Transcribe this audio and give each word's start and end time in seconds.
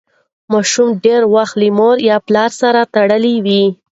ماشوم 0.51 0.89
ډېر 1.05 1.21
وخت 1.35 1.55
له 1.61 1.67
مور 1.77 1.95
یا 2.09 2.17
پلار 2.27 2.49
سره 2.61 2.81
تړلی 2.93 3.35
وي. 3.45 3.63